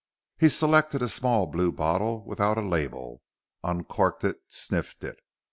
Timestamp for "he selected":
0.39-1.03